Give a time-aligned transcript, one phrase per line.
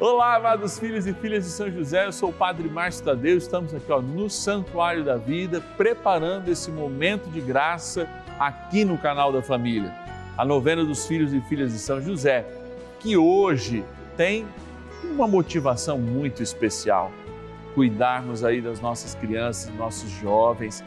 [0.00, 3.74] Olá, amados filhos e filhas de São José, eu sou o Padre Márcio Tadeu, estamos
[3.74, 8.08] aqui ó, no Santuário da Vida, preparando esse momento de graça
[8.38, 9.92] aqui no canal da família.
[10.36, 12.46] A novena dos filhos e filhas de São José,
[13.00, 13.84] que hoje
[14.16, 14.46] tem
[15.02, 17.10] uma motivação muito especial.
[17.74, 20.84] Cuidarmos aí das nossas crianças, nossos jovens,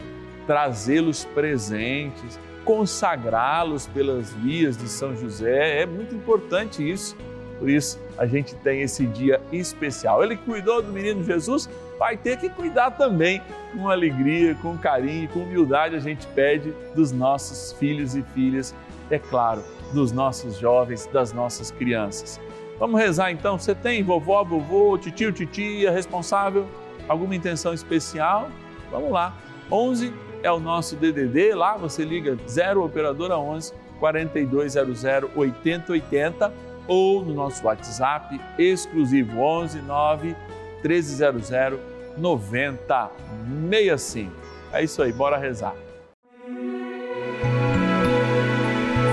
[0.48, 7.14] trazê-los presentes, consagrá-los pelas vias de São José, é muito importante isso
[7.62, 10.24] por isso, a gente tem esse dia especial.
[10.24, 11.70] Ele cuidou do menino Jesus,
[12.00, 13.40] vai ter que cuidar também
[13.72, 15.96] com alegria, com carinho, com humildade.
[15.96, 18.74] A gente pede dos nossos filhos e filhas,
[19.12, 22.42] é claro, dos nossos jovens, das nossas crianças.
[22.80, 23.60] Vamos rezar então?
[23.60, 26.66] Você tem vovó, vovô, titio, titia, responsável?
[27.08, 28.50] Alguma intenção especial?
[28.90, 29.36] Vamos lá.
[29.72, 35.04] 11 é o nosso DDD, lá você liga 0 operadora 11 4200
[35.36, 40.36] 8080 ou no nosso WhatsApp exclusivo 11 9
[40.84, 41.80] 1300
[42.18, 44.32] 9065.
[44.74, 45.74] É isso aí, bora rezar.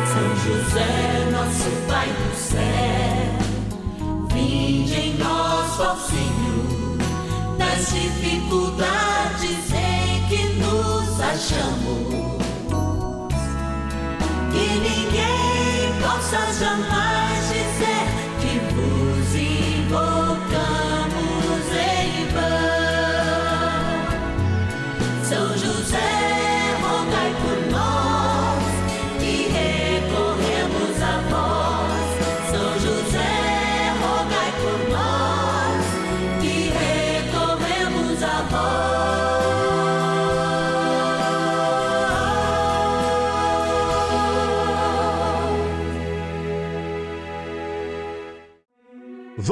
[0.07, 2.61] São José, nosso Pai do céu,
[4.33, 6.97] vinde em nós, ó Senhor,
[7.59, 12.39] nas dificuldades em que nos achamos.
[14.53, 17.28] Que ninguém possa jamais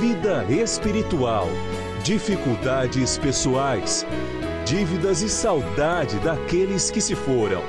[0.00, 1.46] vida espiritual,
[2.02, 4.06] dificuldades pessoais,
[4.64, 7.62] dívidas e saudade daqueles que se foram.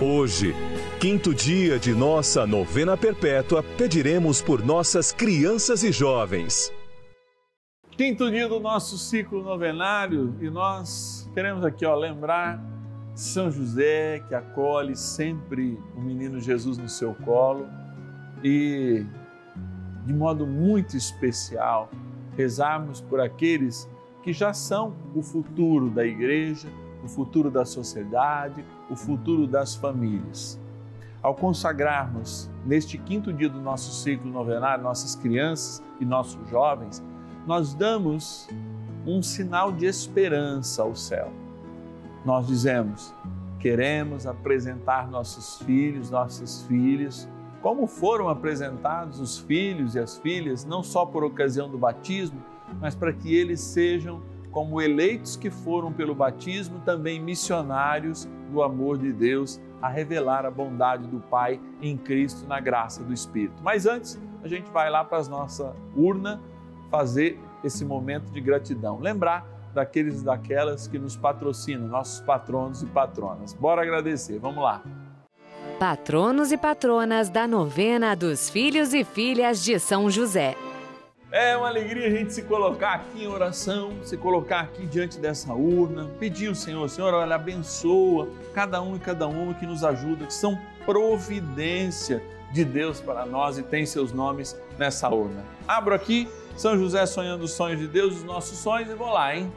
[0.00, 0.54] Hoje,
[1.00, 6.72] quinto dia de nossa novena perpétua, pediremos por nossas crianças e jovens.
[7.92, 12.62] Quinto dia do nosso ciclo novenário e nós queremos aqui ó, lembrar
[13.14, 17.66] São José que acolhe sempre o menino Jesus no seu colo
[18.44, 19.04] e
[20.04, 21.90] de modo muito especial,
[22.36, 23.88] rezarmos por aqueles
[24.22, 26.68] que já são o futuro da igreja,
[27.04, 30.60] o futuro da sociedade, o futuro das famílias.
[31.22, 37.02] Ao consagrarmos neste quinto dia do nosso ciclo novenário nossas crianças e nossos jovens,
[37.46, 38.48] nós damos
[39.06, 41.32] um sinal de esperança ao céu.
[42.24, 43.14] Nós dizemos:
[43.58, 47.28] queremos apresentar nossos filhos, nossas filhas
[47.62, 52.42] como foram apresentados os filhos e as filhas, não só por ocasião do batismo,
[52.80, 58.98] mas para que eles sejam, como eleitos que foram pelo batismo, também missionários do amor
[58.98, 63.62] de Deus a revelar a bondade do Pai em Cristo na graça do Espírito.
[63.62, 66.40] Mas antes, a gente vai lá para a nossa urna
[66.90, 68.98] fazer esse momento de gratidão.
[68.98, 73.52] Lembrar daqueles e daquelas que nos patrocinam, nossos patronos e patronas.
[73.52, 74.82] Bora agradecer, vamos lá.
[75.78, 80.56] Patronos e patronas da novena dos filhos e filhas de São José.
[81.30, 85.54] É uma alegria a gente se colocar aqui em oração, se colocar aqui diante dessa
[85.54, 90.26] urna, pedir ao Senhor, Senhor, olha, abençoa cada um e cada uma que nos ajuda,
[90.26, 92.20] que são providência
[92.52, 95.44] de Deus para nós e tem seus nomes nessa urna.
[95.68, 99.36] Abro aqui, São José sonhando os sonhos de Deus, os nossos sonhos, e vou lá,
[99.36, 99.52] hein?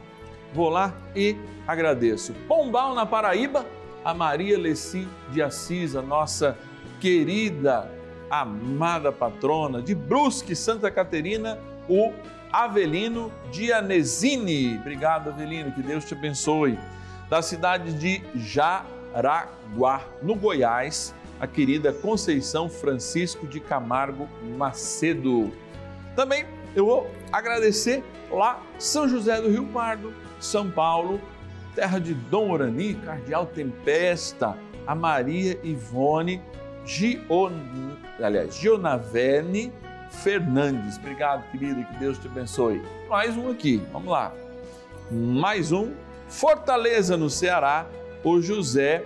[0.54, 1.36] Vou lá e
[1.66, 2.32] agradeço.
[2.46, 3.66] Pombal na Paraíba,
[4.04, 6.56] a Maria Leci de Assis, a nossa
[7.00, 7.90] querida,
[8.30, 11.58] amada patrona, de Brusque, Santa Caterina,
[11.88, 12.12] o
[12.52, 14.78] Avelino Dianesini.
[14.78, 16.78] Obrigado, Avelino, que Deus te abençoe.
[17.28, 25.52] Da cidade de Jaraguá, no Goiás, a querida Conceição Francisco de Camargo Macedo.
[26.14, 26.44] Também
[26.74, 31.20] eu vou agradecer lá São José do Rio Pardo, São Paulo,
[31.74, 36.42] terra de Dom Orani, Cardeal Tempesta, a Maria Ivone
[36.84, 37.52] Gion,
[38.20, 39.72] aliás, Gionavene
[40.10, 40.98] Fernandes.
[40.98, 42.82] Obrigado, querida, que Deus te abençoe.
[43.08, 44.32] Mais um aqui, vamos lá.
[45.10, 45.92] Mais um,
[46.28, 47.86] Fortaleza, no Ceará,
[48.24, 49.04] o José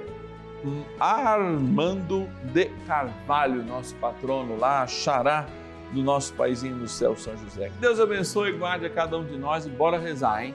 [0.99, 5.47] Armando de Carvalho, nosso patrono lá, xará
[5.93, 7.69] do nosso paizinho do céu, São José.
[7.69, 10.55] Que Deus abençoe e guarde a cada um de nós e bora rezar, hein?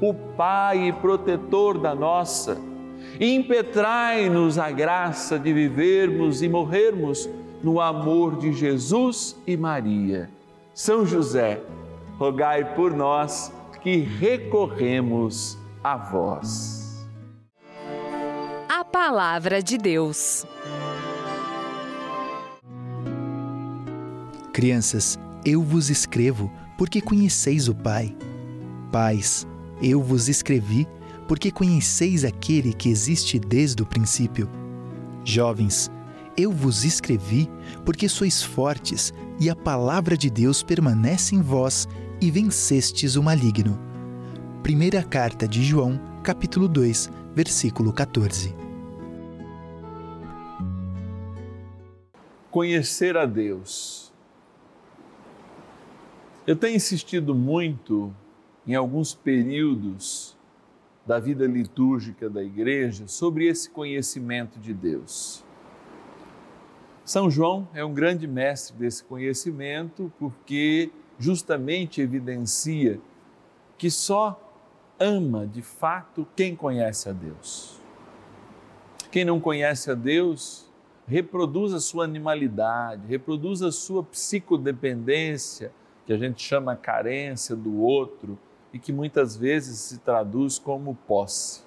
[0.00, 2.58] o Pai e protetor da nossa,
[3.20, 7.28] impetrai-nos a graça de vivermos e morrermos
[7.62, 10.30] no amor de Jesus e Maria.
[10.72, 11.60] São José,
[12.18, 13.52] rogai por nós
[13.82, 17.06] que recorremos a vós.
[18.68, 20.46] A Palavra de Deus.
[24.52, 28.14] Crianças, eu vos escrevo porque conheceis o Pai.
[28.90, 29.46] Pais,
[29.82, 30.86] eu vos escrevi,
[31.26, 34.48] porque conheceis aquele que existe desde o princípio.
[35.24, 35.90] Jovens,
[36.36, 37.48] eu vos escrevi,
[37.84, 41.88] porque sois fortes e a palavra de Deus permanece em vós
[42.20, 43.78] e vencestes o maligno.
[44.62, 48.54] Primeira carta de João, capítulo 2, versículo 14.
[52.50, 54.10] Conhecer a Deus
[56.50, 58.12] eu tenho insistido muito
[58.70, 60.38] em alguns períodos
[61.04, 65.44] da vida litúrgica da igreja sobre esse conhecimento de Deus.
[67.04, 73.00] São João é um grande mestre desse conhecimento porque justamente evidencia
[73.76, 74.40] que só
[75.00, 77.76] ama de fato quem conhece a Deus.
[79.10, 80.70] Quem não conhece a Deus
[81.08, 85.72] reproduz a sua animalidade, reproduz a sua psicodependência,
[86.06, 88.38] que a gente chama carência do outro
[88.72, 91.62] e que muitas vezes se traduz como posse.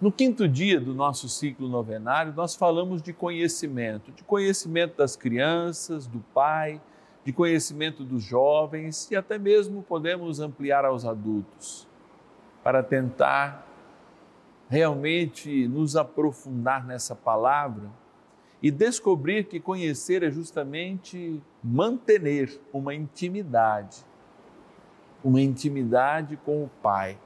[0.00, 6.06] No quinto dia do nosso ciclo novenário, nós falamos de conhecimento, de conhecimento das crianças,
[6.06, 6.80] do pai,
[7.24, 11.88] de conhecimento dos jovens e até mesmo podemos ampliar aos adultos,
[12.62, 13.66] para tentar
[14.68, 17.90] realmente nos aprofundar nessa palavra
[18.62, 24.04] e descobrir que conhecer é justamente manter uma intimidade,
[25.24, 27.18] uma intimidade com o Pai.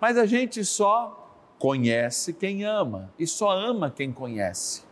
[0.00, 1.22] Mas a gente só
[1.58, 4.84] conhece quem ama e só ama quem conhece.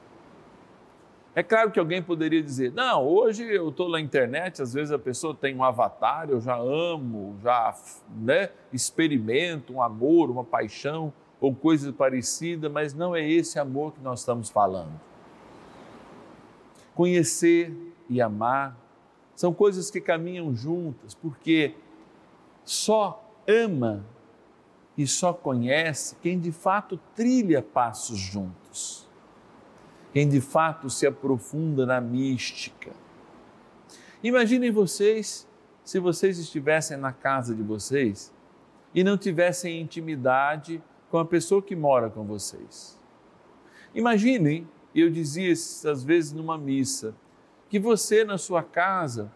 [1.35, 4.99] É claro que alguém poderia dizer: não, hoje eu estou na internet, às vezes a
[4.99, 7.75] pessoa tem um avatar, eu já amo, já
[8.15, 14.01] né, experimento um amor, uma paixão ou coisa parecida, mas não é esse amor que
[14.01, 14.93] nós estamos falando.
[16.95, 17.75] Conhecer
[18.09, 18.84] e amar
[19.35, 21.75] são coisas que caminham juntas, porque
[22.65, 24.05] só ama
[24.97, 29.09] e só conhece quem de fato trilha passos juntos,
[30.13, 32.93] quem de fato se aprofunda na mística.
[34.23, 35.47] Imaginem vocês
[35.85, 38.33] se vocês estivessem na casa de vocês
[38.95, 42.99] e não tivessem intimidade com a pessoa que mora com vocês.
[43.95, 47.15] Imaginem, eu dizia às vezes numa missa,
[47.75, 49.33] que você na sua casa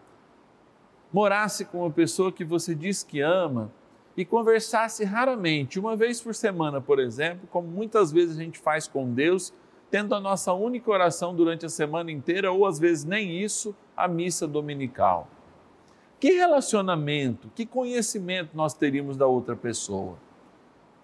[1.11, 3.69] morasse com uma pessoa que você diz que ama
[4.15, 8.87] e conversasse raramente, uma vez por semana, por exemplo, como muitas vezes a gente faz
[8.87, 9.53] com Deus,
[9.91, 14.07] tendo a nossa única oração durante a semana inteira, ou às vezes nem isso, a
[14.07, 15.27] missa dominical.
[16.17, 20.17] Que relacionamento, que conhecimento nós teríamos da outra pessoa?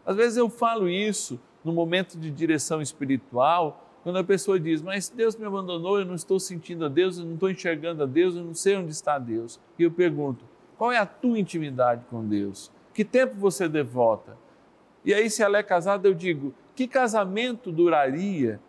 [0.05, 5.09] Às vezes eu falo isso no momento de direção espiritual, quando a pessoa diz, mas
[5.09, 8.35] Deus me abandonou, eu não estou sentindo a Deus, eu não estou enxergando a Deus,
[8.35, 9.59] eu não sei onde está Deus.
[9.79, 10.45] E eu pergunto,
[10.77, 12.71] qual é a tua intimidade com Deus?
[12.93, 14.37] Que tempo você devota?
[15.03, 18.59] E aí, se ela é casada, eu digo, que casamento duraria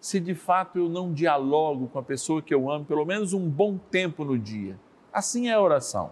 [0.00, 3.50] se de fato eu não dialogo com a pessoa que eu amo pelo menos um
[3.50, 4.80] bom tempo no dia?
[5.12, 6.10] Assim é a oração.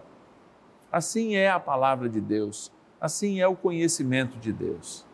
[0.91, 2.71] Assim é a palavra de Deus.
[3.01, 5.08] Assim é o conhecimento de Deus.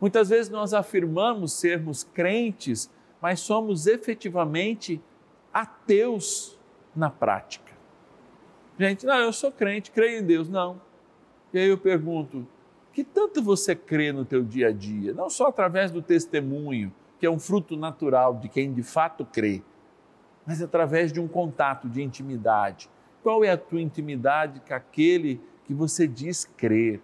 [0.00, 5.00] Muitas vezes nós afirmamos sermos crentes, mas somos efetivamente
[5.52, 6.58] ateus
[6.94, 7.72] na prática.
[8.78, 10.48] Gente, não, eu sou crente, creio em Deus.
[10.48, 10.80] Não.
[11.52, 12.46] E aí eu pergunto,
[12.92, 15.14] que tanto você crê no teu dia a dia?
[15.14, 19.62] Não só através do testemunho, que é um fruto natural de quem de fato crê,
[20.46, 22.90] mas através de um contato de intimidade.
[23.22, 27.00] Qual é a tua intimidade com aquele que você diz crer?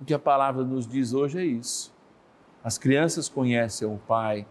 [0.00, 1.94] O que a palavra nos diz hoje é isso.
[2.68, 4.46] As crianças conhecem o Pai,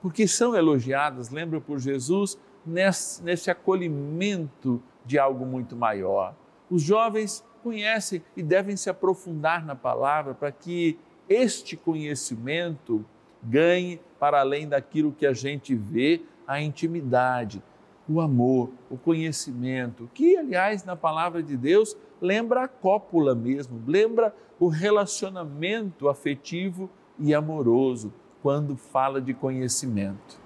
[0.00, 6.34] porque são elogiadas, lembra por Jesus, nesse, nesse acolhimento de algo muito maior.
[6.68, 13.04] Os jovens conhecem e devem se aprofundar na palavra para que este conhecimento
[13.40, 17.62] ganhe para além daquilo que a gente vê, a intimidade,
[18.08, 24.34] o amor, o conhecimento, que, aliás, na palavra de Deus, lembra a cópula mesmo, lembra
[24.58, 30.40] o relacionamento afetivo e amoroso quando fala de conhecimento.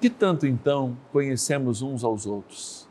[0.00, 2.88] Que tanto então conhecemos uns aos outros?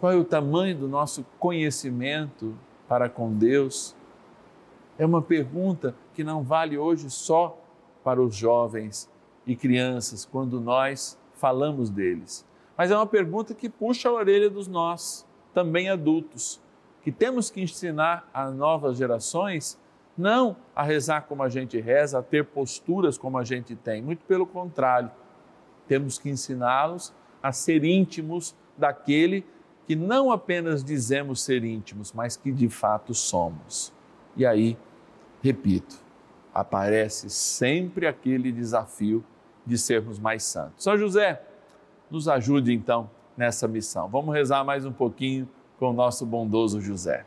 [0.00, 2.54] Qual é o tamanho do nosso conhecimento
[2.88, 3.94] para com Deus?
[4.98, 7.58] É uma pergunta que não vale hoje só
[8.02, 9.10] para os jovens
[9.46, 14.66] e crianças, quando nós falamos deles, mas é uma pergunta que puxa a orelha dos
[14.66, 16.60] nós, também adultos,
[17.02, 19.78] que temos que ensinar às novas gerações
[20.16, 24.24] não a rezar como a gente reza, a ter posturas como a gente tem, muito
[24.26, 25.10] pelo contrário.
[25.86, 29.44] Temos que ensiná-los a ser íntimos daquele
[29.86, 33.92] que não apenas dizemos ser íntimos, mas que de fato somos.
[34.36, 34.78] E aí,
[35.42, 35.96] repito,
[36.54, 39.22] aparece sempre aquele desafio
[39.66, 40.84] de sermos mais santos.
[40.84, 41.42] São José,
[42.10, 44.08] nos ajude então nessa missão.
[44.08, 47.26] Vamos rezar mais um pouquinho com o nosso bondoso José.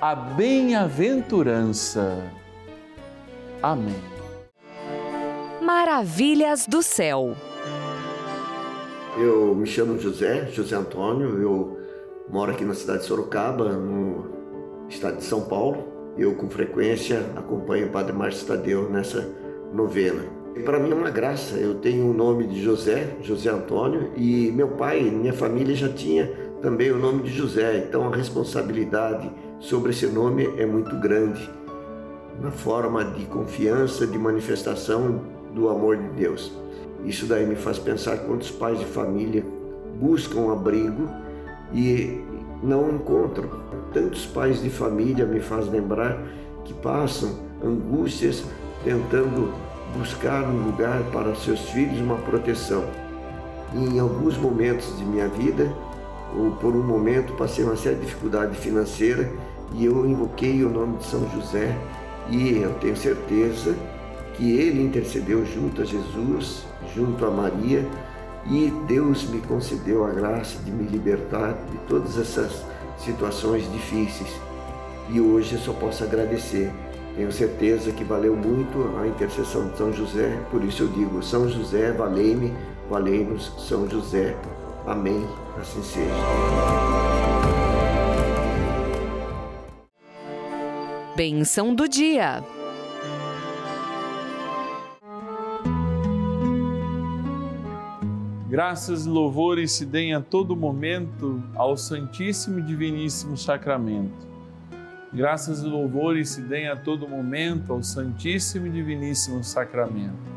[0.00, 2.22] a bem-aventurança.
[3.62, 3.94] Amém.
[5.62, 7.34] Maravilhas do céu.
[9.18, 11.78] Eu me chamo José, José Antônio, eu
[12.28, 15.94] moro aqui na cidade de Sorocaba, no estado de São Paulo.
[16.18, 19.26] Eu, com frequência, acompanho o Padre Márcio Tadeu nessa
[19.72, 20.22] novena.
[20.64, 24.68] Para mim é uma graça, eu tenho o nome de José, José Antônio, e meu
[24.68, 26.30] pai, minha família já tinha
[26.62, 31.48] também o nome de José, então a responsabilidade sobre esse nome é muito grande
[32.40, 35.22] na forma de confiança, de manifestação
[35.54, 36.52] do amor de Deus.
[37.04, 39.44] Isso daí me faz pensar quantos pais de família
[39.98, 41.08] buscam abrigo
[41.72, 42.20] e
[42.62, 43.48] não encontram.
[43.92, 46.20] Tantos pais de família me faz lembrar
[46.64, 48.44] que passam angústias
[48.84, 49.52] tentando
[49.96, 52.84] buscar um lugar para seus filhos uma proteção.
[53.74, 55.72] E em alguns momentos de minha vida,
[56.36, 59.30] ou por um momento, passei uma séria dificuldade financeira
[59.72, 61.76] e eu invoquei o nome de São José
[62.30, 63.74] e eu tenho certeza
[64.34, 67.86] que ele intercedeu junto a Jesus, junto a Maria,
[68.48, 72.64] e Deus me concedeu a graça de me libertar de todas essas
[72.98, 74.30] situações difíceis.
[75.08, 76.70] E hoje eu só posso agradecer.
[77.16, 81.48] Tenho certeza que valeu muito a intercessão de São José, por isso eu digo: São
[81.48, 82.52] José, valei-me,
[82.90, 84.36] valei-nos, São José.
[84.86, 85.26] Amém.
[85.58, 87.65] Assim seja.
[91.16, 92.44] Benção do dia.
[98.50, 104.26] Graças e louvores se deem a todo momento ao Santíssimo e Diviníssimo Sacramento.
[105.10, 110.30] Graças e louvores se deem a todo momento ao Santíssimo e Diviníssimo Sacramento.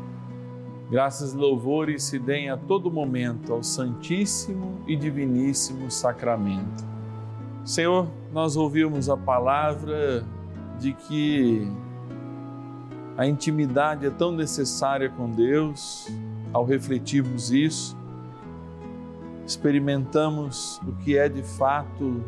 [0.90, 6.88] Graças e louvores se deem a todo momento ao Santíssimo e Diviníssimo Sacramento.
[7.66, 10.24] Senhor, nós ouvimos a palavra
[10.80, 11.70] de que
[13.16, 16.08] a intimidade é tão necessária com Deus,
[16.54, 17.96] ao refletirmos isso,
[19.46, 22.24] experimentamos o que é de fato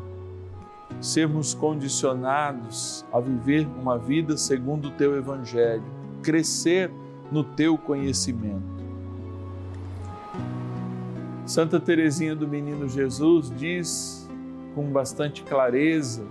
[1.00, 5.82] sermos condicionados a viver uma vida segundo o teu evangelho,
[6.22, 6.90] crescer
[7.30, 8.82] no teu conhecimento.
[11.46, 14.28] Santa Teresinha do Menino Jesus diz
[14.74, 16.22] com bastante clareza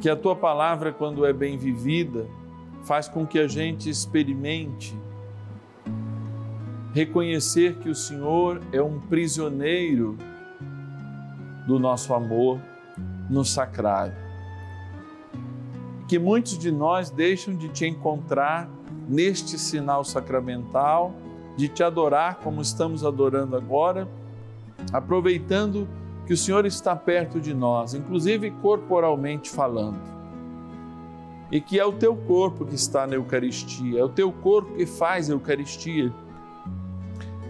[0.00, 2.26] que a tua palavra, quando é bem vivida,
[2.84, 4.96] faz com que a gente experimente
[6.94, 10.16] reconhecer que o Senhor é um prisioneiro
[11.66, 12.60] do nosso amor
[13.28, 14.16] no sacrário.
[16.08, 18.68] Que muitos de nós deixam de te encontrar
[19.08, 21.12] neste sinal sacramental,
[21.56, 24.08] de te adorar como estamos adorando agora,
[24.92, 25.86] aproveitando
[26.28, 29.98] que o Senhor está perto de nós, inclusive corporalmente falando.
[31.50, 34.86] E que é o teu corpo que está na Eucaristia, é o teu corpo que
[34.86, 36.12] faz a Eucaristia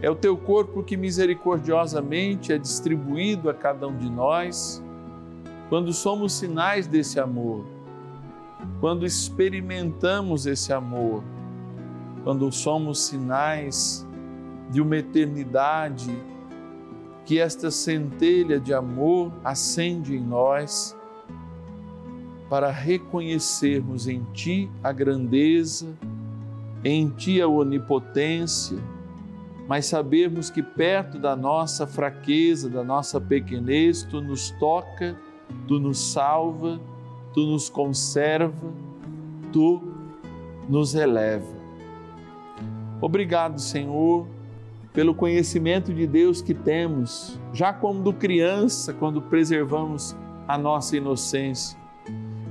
[0.01, 4.83] é o teu corpo que misericordiosamente é distribuído a cada um de nós,
[5.69, 7.65] quando somos sinais desse amor,
[8.81, 11.25] quando experimentamos esse amor,
[12.23, 14.07] quando somos sinais
[14.71, 16.17] de uma eternidade
[17.29, 20.97] que esta centelha de amor acende em nós
[22.49, 25.87] para reconhecermos em Ti a grandeza,
[26.83, 28.79] em Ti a onipotência
[29.69, 35.15] mas sabermos que perto da nossa fraqueza, da nossa pequenez, tu nos toca,
[35.67, 36.81] tu nos salva,
[37.35, 38.73] tu nos conserva,
[39.53, 39.83] tu
[40.67, 41.55] nos eleva.
[42.99, 44.27] Obrigado, Senhor,
[44.93, 51.79] pelo conhecimento de Deus que temos, já como criança, quando preservamos a nossa inocência.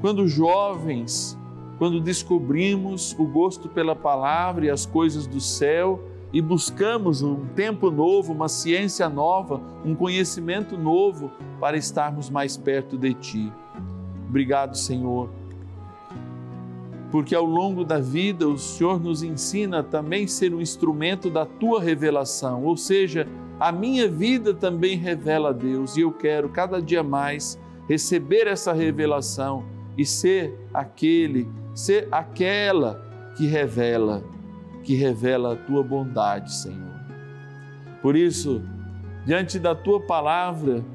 [0.01, 1.37] Quando jovens,
[1.77, 7.89] quando descobrimos o gosto pela palavra e as coisas do céu, e buscamos um tempo
[7.89, 13.53] novo, uma ciência nova, um conhecimento novo para estarmos mais perto de Ti.
[14.27, 15.29] Obrigado, Senhor,
[17.17, 21.81] porque ao longo da vida o Senhor nos ensina também ser um instrumento da Tua
[21.81, 23.27] revelação, ou seja,
[23.59, 28.71] a minha vida também revela a Deus e eu quero cada dia mais receber essa
[28.71, 29.65] revelação
[29.97, 33.03] e ser aquele, ser aquela
[33.35, 34.23] que revela
[34.83, 37.01] que revela a tua bondade, Senhor.
[37.99, 38.61] Por isso,
[39.25, 40.85] diante da tua palavra,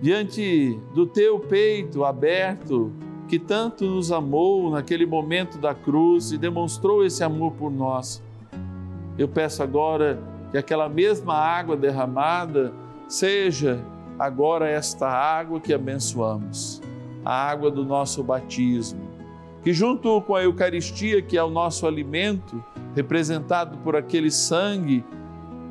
[0.00, 2.90] diante do teu peito aberto,
[3.30, 8.20] que tanto nos amou naquele momento da cruz e demonstrou esse amor por nós,
[9.16, 12.72] eu peço agora que aquela mesma água derramada
[13.06, 13.80] seja
[14.18, 16.82] agora esta água que abençoamos,
[17.24, 19.08] a água do nosso batismo
[19.62, 22.62] que, junto com a Eucaristia, que é o nosso alimento,
[22.94, 25.04] representado por aquele sangue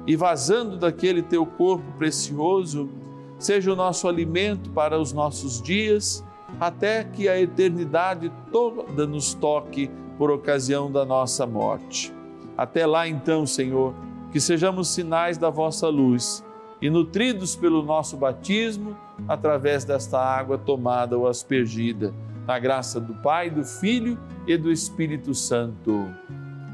[0.06, 2.90] e vazando daquele teu corpo precioso,
[3.38, 6.24] seja o nosso alimento para os nossos dias,
[6.60, 12.14] até que a eternidade toda nos toque por ocasião da nossa morte.
[12.58, 13.94] Até lá, então, Senhor,
[14.32, 16.44] que sejamos sinais da vossa luz
[16.82, 22.14] e nutridos pelo nosso batismo, através desta água tomada ou aspergida,
[22.46, 26.08] na graça do Pai, do Filho e do Espírito Santo.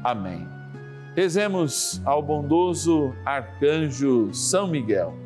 [0.02, 0.46] Amém.
[1.14, 5.25] Rezemos ao bondoso arcanjo São Miguel.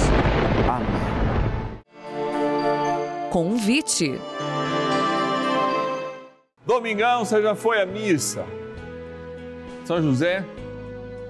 [3.31, 4.21] Convite.
[6.63, 8.45] Domingão, você já foi à missa?
[9.85, 10.45] São José,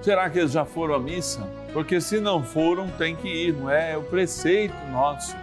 [0.02, 1.40] será que eles já foram à missa?
[1.72, 3.92] Porque se não foram, tem que ir, não é?
[3.92, 5.34] É o preceito nosso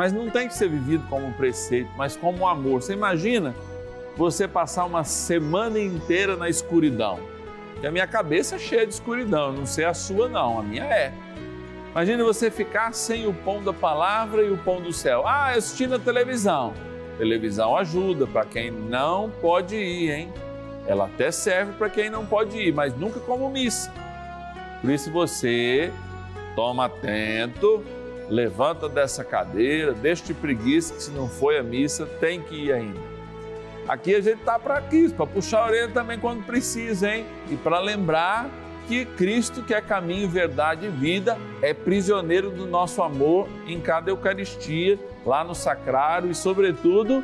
[0.00, 2.80] mas não tem que ser vivido como um preceito, mas como um amor.
[2.80, 3.54] Você imagina
[4.16, 7.20] você passar uma semana inteira na escuridão.
[7.82, 10.84] E a minha cabeça é cheia de escuridão, não sei a sua não, a minha
[10.84, 11.12] é.
[11.90, 15.26] Imagina você ficar sem o pão da palavra e o pão do céu.
[15.26, 16.72] Ah, assistindo a televisão.
[17.18, 20.32] Televisão ajuda para quem não pode ir, hein?
[20.86, 23.92] Ela até serve para quem não pode ir, mas nunca como missa.
[24.80, 25.92] Por isso você
[26.54, 27.84] toma atento
[28.30, 32.72] levanta dessa cadeira, deixa de preguiça, que se não foi a missa, tem que ir
[32.72, 33.00] ainda.
[33.88, 37.26] Aqui a gente está para isso, para puxar a orelha também quando precisa, hein?
[37.50, 38.48] E para lembrar
[38.90, 44.10] que Cristo, que é caminho, verdade e vida, é prisioneiro do nosso amor em cada
[44.10, 47.22] Eucaristia, lá no sacrário e, sobretudo,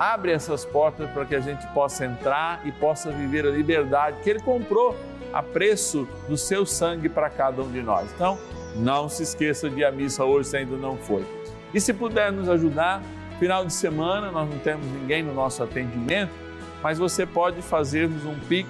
[0.00, 4.30] abre essas portas para que a gente possa entrar e possa viver a liberdade que
[4.30, 4.96] Ele comprou
[5.32, 8.10] a preço do seu sangue para cada um de nós.
[8.12, 8.36] Então,
[8.74, 11.24] não se esqueça de ir à missa hoje se ainda não foi.
[11.72, 13.00] E se puder nos ajudar,
[13.38, 16.32] final de semana nós não temos ninguém no nosso atendimento,
[16.82, 18.68] mas você pode fazer-nos um pix,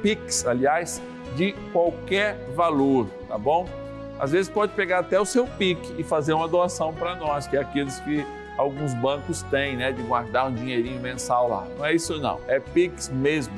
[0.00, 1.02] pix, aliás,
[1.36, 3.66] de qualquer valor, tá bom?
[4.18, 7.56] Às vezes pode pegar até o seu PIC e fazer uma doação para nós, que
[7.56, 8.24] é aqueles que
[8.56, 11.66] alguns bancos têm, né, de guardar um dinheirinho mensal lá.
[11.76, 13.54] Não é isso não, é Pix mesmo.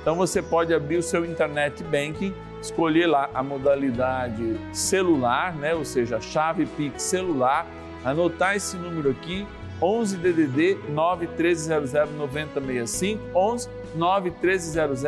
[0.00, 5.74] Então você pode abrir o seu internet banking escolher lá a modalidade celular, né?
[5.74, 7.66] ou seja, chave Pix celular,
[8.04, 9.46] anotar esse número aqui,
[9.80, 15.02] 11 DDD 91300 9065, 11 91300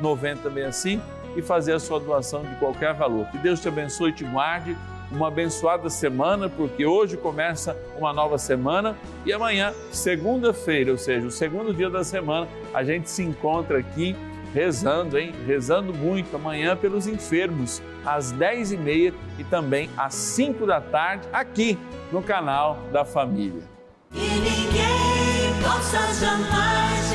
[0.00, 3.26] 9065 e fazer a sua doação de qualquer valor.
[3.26, 4.76] Que Deus te abençoe e te guarde.
[5.10, 11.30] Uma abençoada semana, porque hoje começa uma nova semana e amanhã, segunda-feira, ou seja, o
[11.32, 14.14] segundo dia da semana, a gente se encontra aqui
[14.54, 15.32] rezando, hein?
[15.46, 21.78] Rezando muito amanhã pelos enfermos, às 10h30 e também às 5 da tarde, aqui
[22.12, 23.62] no canal da Família.
[24.12, 27.12] E ninguém possa jamais